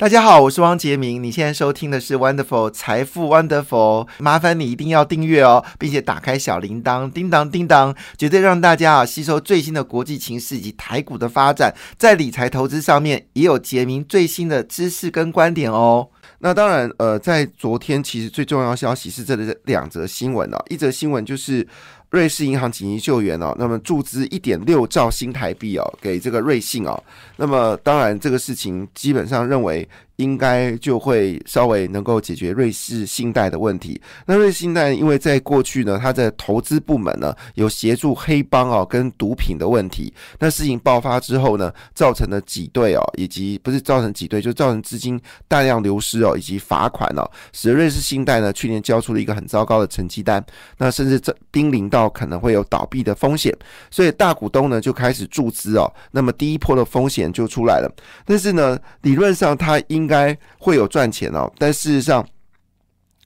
[0.00, 1.22] 大家好，我是汪杰明。
[1.22, 16.08] 你现在收听的是 Wonderful 财富 Wonderful，麻烦你一定要订阅哦，并且打开小铃铛，叮当叮当，绝对让大家啊吸收最新的国际情势以及台股的发展，在理财投资上面也有杰明最新的知识跟观点哦。
[16.38, 21.68] 那当然，呃，在昨天其实最重要消息是这的两则新闻哦，一则新闻就是
[22.10, 27.02] 瑞士银行紧急救援哦，那么注资一点六兆新台币哦给这个瑞信哦，
[27.36, 29.88] 那么当然这个事情基本上认为。
[30.20, 34.00] 应该就会稍微能够解决瑞士信贷的问题。
[34.26, 40.12] 那瑞士信贷因为在过去呢，它的投资部门呢有协助黑帮哦跟毒品的问题。
[40.38, 50.44] 那事情爆发之后呢，造成了挤兑哦，以及不是造成挤兑，就造成资金大量流失哦，以及罚款哦，使得瑞士信贷呢去年交出了一个很糟糕的成绩单。
[50.76, 53.56] 那甚至这濒临到可能会有倒闭的风险。
[53.90, 57.90] 所以大股东呢就开始注资哦，那么第一波的风险就出来了。
[58.26, 62.26] 但是呢，理论上它应该会有赚钱哦，但事实上，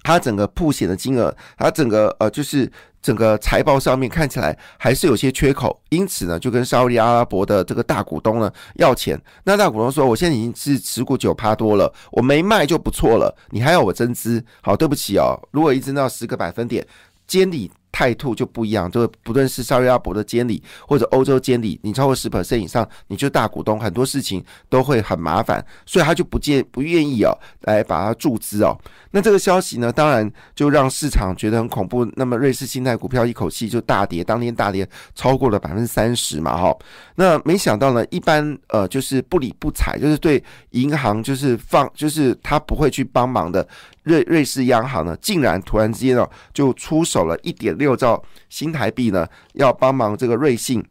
[0.03, 9.21] 它整个铺险的金额，它整个呃，就是整个财报上面看起来还是有些缺口，因此呢，就跟沙特阿拉伯的这个大股东呢要钱。
[9.45, 14.45] 那大股东说：“我现在已经是持股九趴多了，我没卖就不错了，你还要我增资？
[14.63, 16.87] 好，对不起哦，如果一增到十个百分点，
[17.27, 28.77] 监理。”态度就不一样，就不论是沙瑞阿伯的监理或者欧洲监理，你超过十 percent 以上，你就大股东，很多事情都会很麻烦，所以他就不建不愿意哦，来把它注资哦。
[29.13, 32.05] 那这个消息呢，当然就让市场觉得很恐怖。
[32.17, 36.77] 那么瑞士信贷股票一口气就大跌，当天大跌超过了百分之三十嘛，哈。
[37.15, 43.65] 那没想到呢，一般呃就是不理不睬，就是对银行就是放，就是他不会去帮忙的。
[44.05, 50.83] 瑞瑞士央行呢，竟然突然之间哦，就出手了一点六六兆新台币呢，要帮忙这个瑞信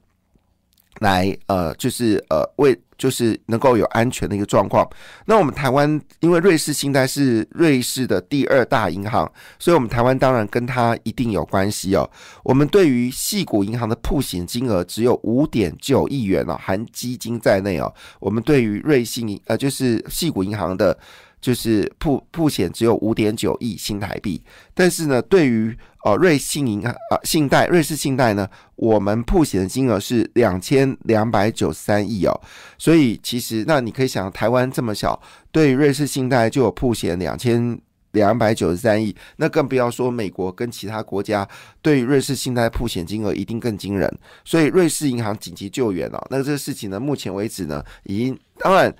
[0.99, 4.87] 来呃，就是呃为就是能够有安全的一个状况。
[5.25, 12.07] 那我们台湾因为瑞士信贷是瑞士的第二大银行，所以我们台湾当然跟它一定有关系哦。
[12.43, 17.91] 我们对于细股银行的铺险金额只有五点九亿元哦，含基金在内哦。
[18.19, 20.97] 我们对于瑞信呃就是细股银行的。
[21.43, 24.41] 就是铺铺险只有五点九亿新台币，
[24.73, 32.31] 但是呢，对于呃瑞信银行啊信贷瑞士信贷呢，我们铺险的金额是两千两百九十三亿哦，
[32.77, 35.21] 所以其实那你可以想，台湾这么小，
[35.51, 37.77] 对于瑞士信贷就有铺险两千
[38.11, 41.45] 两百九十三亿，那更不要说美国跟其他国家
[41.81, 44.09] 对于瑞士信贷铺险金额一定更惊人，
[44.45, 48.95] 所以瑞士银行紧急救援哦，那这个事情呢，目前为止呢，已经当然。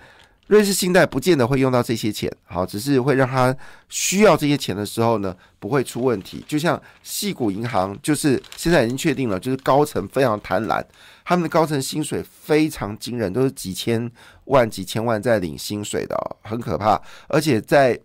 [0.48, 3.56] 瑞士信贷不见得会用到这些钱，好，只是会让他
[3.90, 6.44] 需要这些钱的时候呢，不会出问题。
[6.48, 10.84] 就像细谷银行，就是现在已经确定了，就是高层非常贪婪，
[11.24, 14.12] 他们的高层薪水非常惊人，都是几千
[14.46, 18.00] 万、几千万在领薪水的，很可怕，而且在。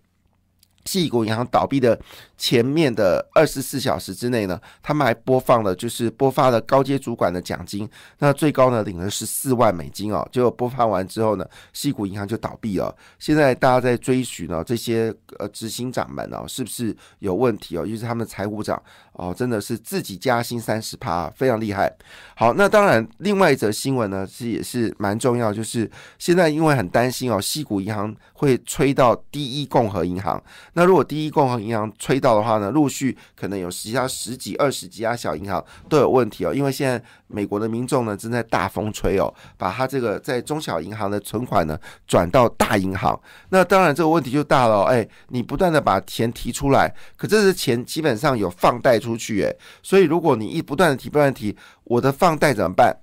[0.84, 2.00] 细谷银行倒闭的
[2.38, 7.86] 前面的二十四小时之内呢，他们还播放了，就是播发了高阶主管的奖金，
[8.20, 10.26] 那最高呢领了十四万美金哦。
[10.32, 12.94] 结果播放完之后呢，西谷银行就倒闭了。
[13.18, 17.80] 现在大家在追寻呢，这些呃执行长们哦，是不是有问题哦？
[17.80, 18.80] 尤其是他们财务长
[19.14, 21.92] 哦，真的是自己加薪三十趴，非常厉害。
[22.36, 30.40] 好，那当然，另外一则新闻呢是也是蛮重要，就是现在因为很担心哦，西谷银行会吹到第一共和银行。
[30.74, 36.52] 那如果第一共和银行吹到到的话呢，陆续可能有其他十几、二十几家小银行都有问题哦。
[36.52, 43.18] 因为现在美国的民众呢正在大风吹哦，把他这个在中小银行的存款呢转到大银行，
[43.48, 44.84] 那当然这个问题就大了。
[44.84, 52.94] 哎，你不断的把钱提出来，可这些钱基本上有放贷出去，哎，所以如果你一不断的提、不断提，我的放贷怎么办？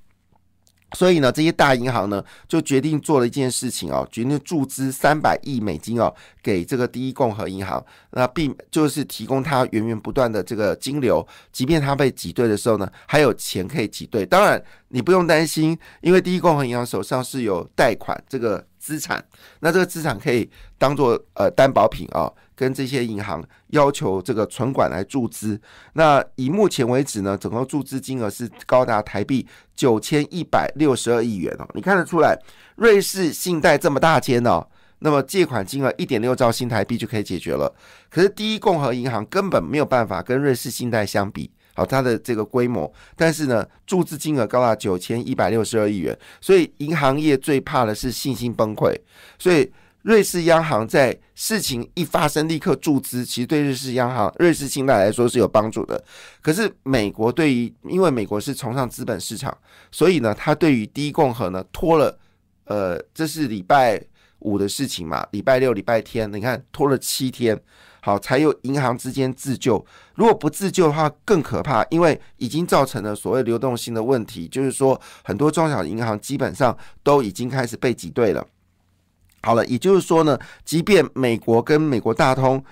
[0.96, 14.26] 所以呢，这些大银行呢就决定做了一件事情哦，决定注资三百亿美金哦给这个第一共和银行，那并就是提供它源源不断的这个金流，即便它被挤兑的时候呢，还有钱可以挤兑。
[14.26, 19.24] 当然，你不用担心，因为第一共和银行手上是有贷款这个资产，
[19.60, 22.32] 那这个资产可以当做呃担保品啊。
[22.56, 25.60] 跟这些银行要求这个存款来注资，
[25.94, 31.68] 那以目前为止呢，整个注资金额是高达台币九千一百六十二亿元哦。
[31.74, 32.40] 你看得出来，
[32.78, 34.66] 瑞士信贷这么大间哦，
[35.00, 37.70] 那么借款金额一点六兆新台币就可以解决了。
[38.10, 48.96] 可是第一共和银行根本没有办法跟瑞士信贷相比，好，它的这个规模，但是呢，注资金额高达九千一百六十二亿元，所以银行业最怕的是信心崩溃，
[49.38, 49.70] 所以。
[50.06, 56.02] 瑞士央行在事情一发生立刻注资，其实对瑞士央行、瑞士信贷来说是有帮助的。
[56.44, 59.58] 可是美国对于，因为美国是崇尚资本市场，
[59.92, 62.16] 所以呢，它对于第一共和呢拖了，
[62.66, 64.00] 呃，这是礼拜
[64.42, 67.60] 五的事情嘛，礼拜六、礼拜天，你看拖了七天，
[68.00, 69.84] 好，才有银行之间自救。
[70.14, 78.46] 如果不自救的话，更可怕，因为已经造成了所谓流动性的问题，就是说很多中小银行基本上都已经开始被挤兑了。
[79.46, 82.64] 好了，也就是说呢，即便美国跟美国大通、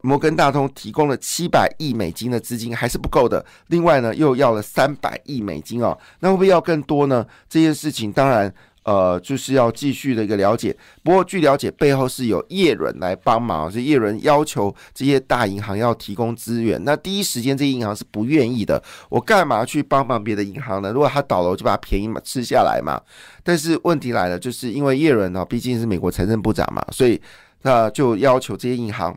[0.00, 3.44] 摩根大通提供了七百亿美金的资金，还是不够的。
[3.66, 7.26] 另外呢，又要了三百亿美金哦，那会不会要更多呢？
[7.48, 8.52] 这件事情当然。
[8.84, 10.76] 呃，就是要继续的一个了解。
[11.02, 16.82] 不过据了解，背后是有叶伦来帮忙，是叶伦要求这些大银行要提供资源。
[16.84, 20.90] 那第一时间这些银行是不愿意的，我干嘛去帮忙别的银行呢？
[20.92, 23.00] 如果他倒了，我就把便宜嘛吃下来嘛。
[23.44, 27.20] 但是问题来了，就是因为叶伦呢，毕竟是美国财政部长嘛，所以
[27.62, 29.16] 那就要求这些银行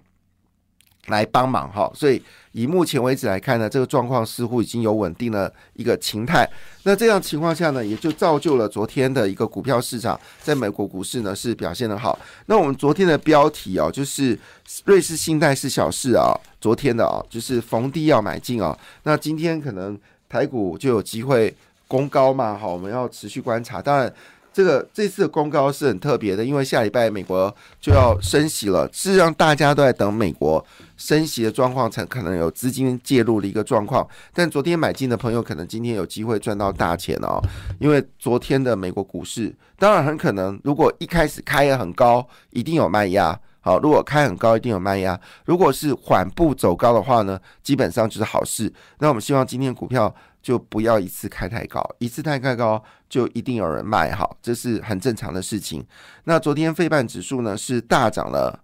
[1.08, 1.92] 来帮忙哈。
[1.94, 2.22] 所以。
[2.56, 6.50] 以目前为止来看呢，这个状况似乎已经有稳定的一个情态。
[6.84, 12.18] 那这样情况下呢，也就造就了昨天的一个股票市场，在美国股市呢是表现的好。
[12.46, 14.40] 那我们昨天的标题哦，就是
[14.86, 16.32] 瑞士信贷是小事啊，
[16.62, 18.74] 昨天的啊，就是逢低要买进啊。
[19.04, 20.00] 那今天可能
[20.30, 21.54] 台股就有机会
[21.90, 22.58] 攻高嘛？
[22.58, 23.82] 好，我们要持续观察。
[23.82, 24.14] 当然。
[24.56, 30.66] 这个这次的公告是很特别的，因为下礼拜美国就要升息了，是让大家都在等美国
[30.96, 34.08] 升息的状况，才可能有资金介入的一个状况。
[34.34, 37.42] 但昨天买进的朋友，可能今天有机会赚到大钱哦，
[37.82, 43.38] 因为昨天的美国股市，当然很可能，如果一开始开的很高，一定有卖压。
[43.60, 48.72] 好，如果开很高，一定有卖压；如果是缓步走高的话呢，基本上就是好事。
[49.00, 50.14] 那我们希望今天股票
[50.46, 55.84] 就不要一次开太高，一次太开高就一定有人卖，好，这是很正常的事情。
[56.26, 58.62] 那昨天费半指数呢是大涨了。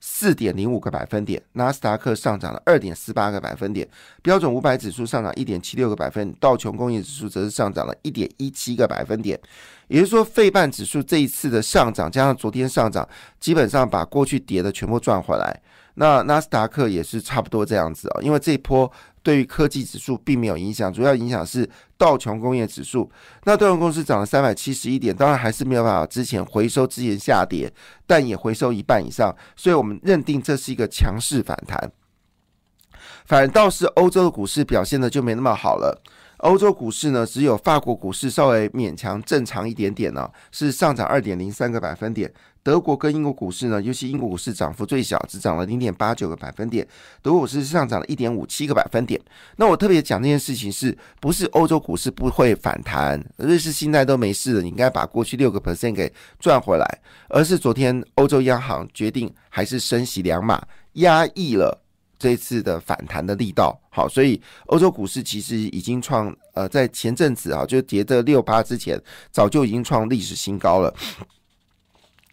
[0.00, 3.86] 四点零五个百分点，纳斯达克上涨了二点四八个百分点，
[4.22, 9.38] 标准五百指数上涨一点七六个百分，道琼工业指数则是上涨了一点一七个百分点。
[9.88, 13.06] 也就是说，费半指数这一次的上涨，加上昨天上涨，
[13.40, 15.60] 基本上把过去跌的全部赚回来。
[15.98, 18.90] 那纳斯达克也是差不多这样子啊，因为这一波
[19.20, 23.10] 对于科技指数并没有影响，主要影响是道琼工业指数。
[23.44, 27.72] 那道琼公司涨了三百七十一点，当然还是没有办法之前回收之前下跌，
[28.06, 31.90] 但也回收一半以上，所以我们认定这是一个强势反弹。
[33.26, 36.00] 反倒是欧洲的股市表现的就没那么好了。
[36.38, 42.32] 欧洲股市呢，只有法国股市稍微勉强正常一点点呢，是上涨二点零三个百分点。
[42.68, 46.86] 德国跟英国股市呢，尤其英国股市涨幅最小，只涨了零点八九个百分点。
[47.22, 49.18] 德国股市上涨了一点五七个百分点。
[49.56, 53.18] 那我特别讲这件事情，是不是欧洲股市不会反弹？
[53.38, 56.86] 瑞士信贷都没事了，你应该把过去六个 percent 给赚回来。
[57.30, 60.62] 而是昨天欧洲央行决定还是升息两码，
[60.92, 61.82] 压抑了。
[62.18, 69.00] 这次的反弹的力道好，所以欧洲股市其实已经创呃，在前阵子啊，就跌的六八之前，
[69.30, 70.92] 早就已经创历史新高了。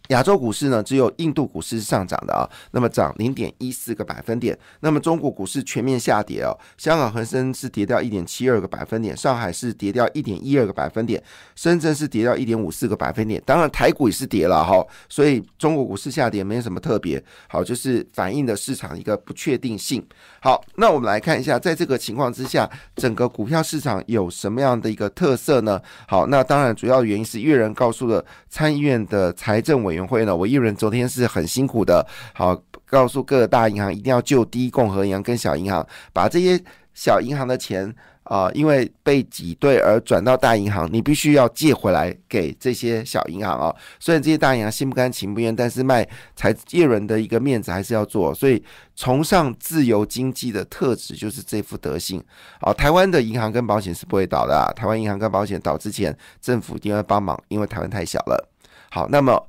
[0.09, 4.57] 亚洲股市呢，只有印度股市是上涨的啊，那么涨零点一四个百分点。
[4.81, 11.21] 那么中国股市全面下跌哦，香港恒生是跌掉一点七二个百分点，上海是跌掉一点一二个百分点，
[11.55, 13.41] 深圳是跌掉一点五四个百分点。
[13.45, 20.05] 当然台股也是跌了哈，所以中国股市下跌没有什么特别，好，就是反映的市场一个不确定性。
[20.39, 25.81] 好，那我们来看一下，在这个情况之下，整个股票市场有什么样的一个特色呢？
[26.07, 29.94] 好，那当然主要原因是越人告诉了参议院的财政委。
[29.95, 30.35] 委员会呢？
[30.35, 36.61] 我一人昨天是很辛苦的，好告诉各大银行一定要救第一共和银行跟小银行，把这些
[36.93, 43.73] 小银行的钱啊，因为被挤兑而转到大银行，你必须要借回来给这些小银行啊。
[43.99, 48.33] 虽然这些大银行心不甘情不愿，但是卖财业人的一个面子还是要做。
[48.33, 48.61] 所以
[48.95, 52.23] 崇尚自由经济的特质就是这副德性。
[52.59, 58.49] 好，台湾的银行跟保险是不会倒的，台湾银行跟保险倒之前，政府一定会帮忙，因为台湾太小了。
[58.91, 59.47] 好，那么。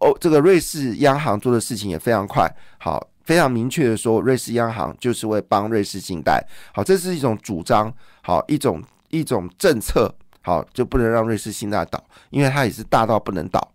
[0.00, 6.42] 哦，这个瑞士央行做的事情也非常快，好，非常明确的说，瑞士央行就是会帮瑞士信贷，
[6.74, 7.92] 好，这是一种主张，
[8.22, 13.72] 好，一种一种政策，好，就不能让瑞士信贷倒，因为它也是大到不能倒。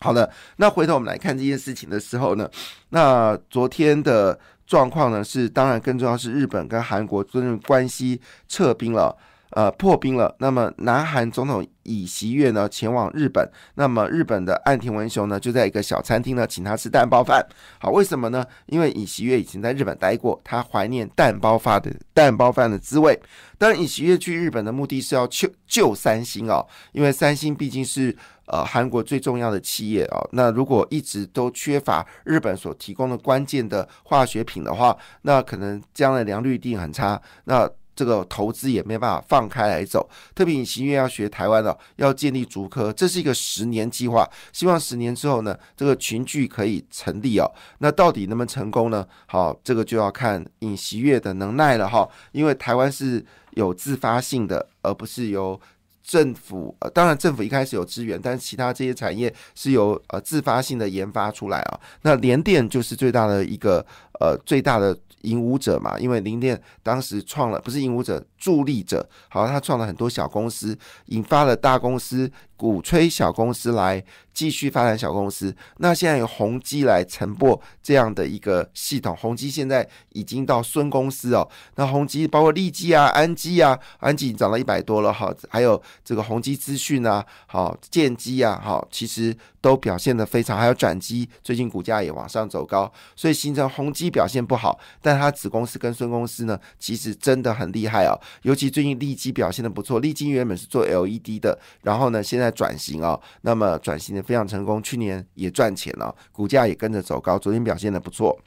[0.00, 2.48] 好的，那回头我们来看这件事情的时候呢，
[2.88, 8.18] 那昨天的状况呢是，当然更重要是日本跟韩国真正关系
[8.48, 9.14] 撤兵了。
[9.50, 10.34] 呃，破冰了。
[10.38, 13.50] 那么，南韩总统尹锡悦呢前往日本。
[13.74, 17.44] 那么，日本的岸田文雄呢就在一个小餐厅呢请他吃蛋包饭。
[17.78, 18.44] 好，为什么呢？
[18.66, 23.18] 因为尹锡悦已经在日本待过，他怀念蛋包饭的蛋包饭的滋味。
[23.56, 28.14] 当然，尹锡悦去日本的目的是要救救三星哦，因为三星毕竟是
[28.46, 30.28] 呃韩国最重要的企业哦。
[30.32, 37.20] 那如果一直都缺乏日本所提供的关键的化学品的话，那可能将来良率一定很差。
[37.44, 47.50] 那这个投资也没办法放开来走，特别尹锡悦要学台湾的，要建立竹科，这是一个十年计划，希望十年之后呢，这个群聚可以成立哦。
[47.78, 49.04] 那到底能不能成功呢？
[49.26, 55.60] 好，这个就要看尹锡月的能耐了哈，因为台湾是有自发性的，而不是由
[56.08, 56.74] 政府。
[56.80, 61.80] 呃，当然政府一开始有资源，但是其他这些产业是由呃自发性的研发出来啊。
[62.02, 63.84] 那联电就是最大的一个
[64.18, 64.96] 呃最大的。
[65.22, 69.06] 引舞者嘛，因为联电当时创了，不是引舞者，助力者。
[69.28, 74.02] 好，他创了很多小公司，引发了大公司鼓吹小公司来
[74.32, 75.54] 继续发展小公司。
[75.78, 81.48] 那现在有宏基来承播这样的一个系统，宏基现在已经到孙公司哦。
[81.74, 94.78] 那宏基包括利基啊、安基啊，安基已经涨了一百多了哈，还有这个宏基资讯啊，好建基啊，好，其实都表现得非常，还有转机，最近股价也往上走高，所以形成宏基表现不好。
[95.00, 98.14] 但它子公司跟孙公司呢，其实真的很厉害哦。
[98.42, 108.38] 尤其最近利基表现的不错，利基原本是做 LED 的，然后呢现在转型啊，那么转型的非常成功，去年也赚钱了，股价也跟着走高，昨天表现的不错。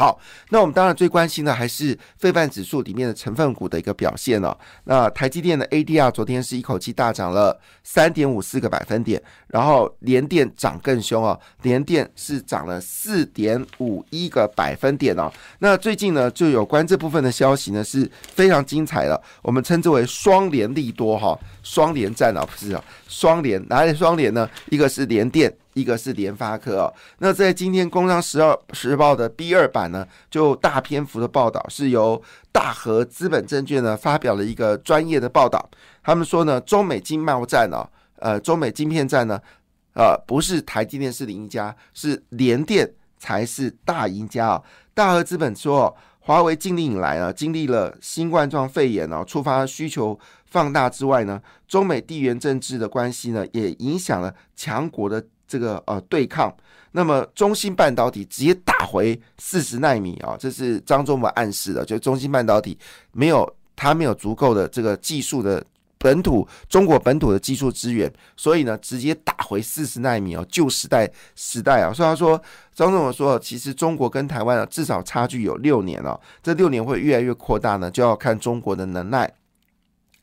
[0.00, 4.56] 好，那我们当然最关心的还是费半指数里面的成分股的一个表现了。
[4.84, 15.30] 那台积电的 ADR 昨天是一口气大涨了三点五四个百分点，然后联电涨更凶哦，联电是涨了四点五一个百分点哦。
[15.58, 24.48] 那最近呢，就有关这部分的消息呢是非常精彩的，我们称之为双联利多哈，双联战啊，不是啊，双联哪里双联呢？
[24.70, 25.54] 一个是联电。
[25.80, 32.22] 一个是联发科哦，那在今天《工商十二时报》的 B 二版呢，就大篇幅的报道是由
[32.52, 35.70] 大和资本证券呢发表了一个专业的报道。
[36.02, 39.40] 他们说呢，中美经贸战哦，呃，中美晶片战呢，
[39.94, 44.62] 呃，不是台积电是赢家，是联电才是大赢家啊。
[44.92, 55.24] 大和资本说，华为禁令以来呢，经历了新冠状肺炎哦，触发需求放大之外呢，中美地缘政治的关系呢，也影响了强国的。
[55.50, 56.54] 这个呃对抗，
[56.92, 62.78] 那么中芯半导体直接打回四十纳米啊，这是张忠谋暗示的，就中芯半导体
[63.10, 65.60] 没有它没有足够的这个技术的
[65.98, 72.40] 本土中国本土的技术资源，所以呢直接打回四十纳米哦，旧时代时代啊，所以他说
[72.72, 79.28] 张忠谋说，其实中国跟台湾啊至少差距有六年哦，这六年会越来越扩大呢，就要看中国的能耐。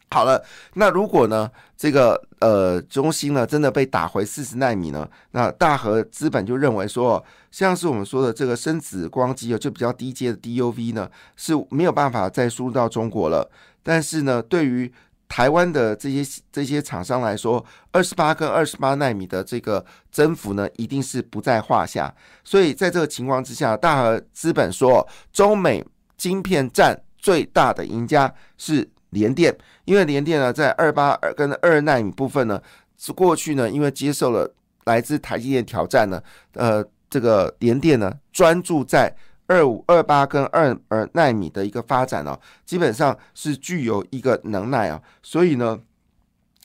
[0.10, 0.42] 好了，
[0.76, 13.48] 那如果呢，这个呃中芯呢真的被打回四十纳米呢，那大和资本就认为说，像是我们说的这个深紫光机哦，就比较低阶的 DUV 呢是没有办法再输入到中国了。
[13.84, 14.92] 但是呢，对于
[15.28, 22.12] 台湾的这些这些厂商来说，二十八跟二十八纳米的这个增幅呢，一定是不在话下。
[22.46, 25.86] 所以在这个情况之下，大和资本说，中美
[26.16, 28.90] 晶片战最大的赢家是。
[29.12, 32.62] 联电，因为联电呢，在二八二跟二纳米部分呢，
[32.98, 34.54] 是过去呢，因为接受了
[34.86, 36.22] 来自台积电挑战呢，
[36.54, 39.16] 呃，这个联电呢，专注在
[39.48, 45.80] 二五二八跟二二纳米的一个发展哦，基本上是具有一个能耐啊，所以呢，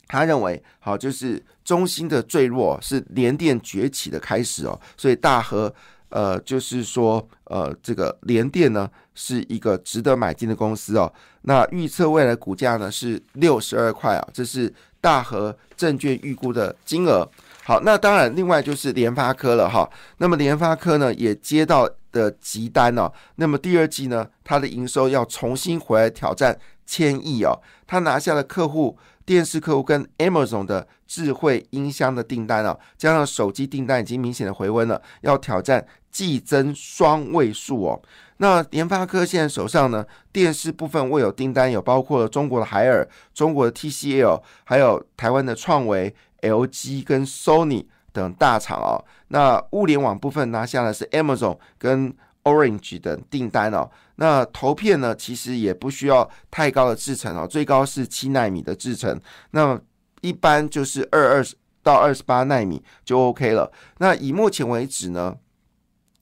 [0.09, 5.75] 他认为好就是中芯的坠落是联电崛起的开始哦，所以大和。
[6.13, 11.13] 呃，就是说，呃，这个联电呢是一个值得买进的公司哦。
[11.43, 17.29] 那预测未来股价呢是六十二块啊，这是大和证券预估的金额。
[17.65, 19.89] 好，那当然，另外就是联发科了哈。
[20.19, 23.11] 那么联发科呢也接到的急单哦。
[23.37, 27.59] 那么第二季呢，它的营收要重新回来挑战千亿哦。
[27.87, 28.97] 他拿下了客户。
[29.33, 38.03] 电视客户跟 Amazon 的智慧音箱的订单啊，加上手机订单已经明显的回温了，要挑战季增双位数哦。
[38.37, 49.03] 那联发科现在手上呢，电视部分未有订单，有包括了中国的海尔、中国的 TCL，还有台湾的创维、LG 跟 Sony 等大厂哦。
[49.29, 53.91] 那物联网部分拿下的是 Amazon 跟 Orange 等订单哦。
[54.17, 59.21] 那投片呢，其实也不需要太高的制程哦，最高是七纳米的制程，
[59.53, 59.81] 那
[60.21, 61.45] 一般就是二二
[61.83, 63.73] 到二十八纳米就 OK 了。
[63.99, 65.37] 那以目前为止呢，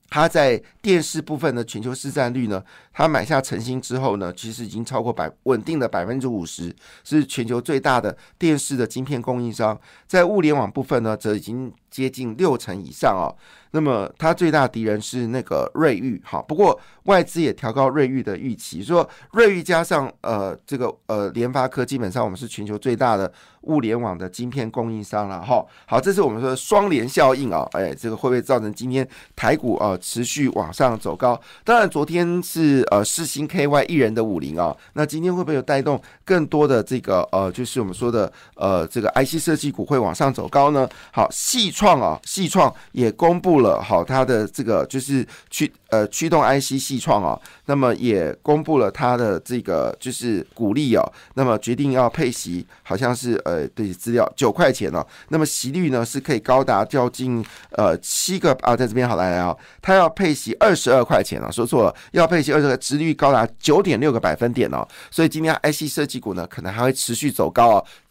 [0.09, 9.79] 它在电视部分的全球市占率呢，它买下诚心之后呢，其实已经超过百稳定的百分之五十，是全球最大的电视的晶片供应商。
[10.07, 13.29] 在物联网部分呢，则已经接近六成以上哦。
[13.73, 23.31] 那么它最大敌人是那个瑞昱，哈，不过外资也调高瑞昱的预期，说瑞昱加上呃这个呃联发科，基本上我们是全球最大的
[23.61, 25.65] 物联网的晶片供应商了哈。
[25.85, 29.07] 好，这是我们说的双联效应啊，哎，这个会不会造成今天
[29.37, 31.39] 台股啊持续往上走高？
[31.63, 40.89] 当然，昨天是呃四星 KY 一人的五零啊，那今天会不会有带动更多的这个呃就是我们说的呃这个 IC 设计股会往上走高呢？
[41.13, 43.61] 好，细创啊，系创也公布。
[43.61, 67.85] 了好，它的这个就是驱呃驱动 IC 系创啊，那么也公布了它的这个就是股利哦，那么决定要配息，好像是呃对资料九块钱哦，那么息率呢是可以高达掉近呃七个啊，在这边好来来啊，它要配息二十二块钱啊，说错了，要配息二十二，值率高达九点六个百分点哦，所以今天 IC 设计股呢可能还会持续走高哦。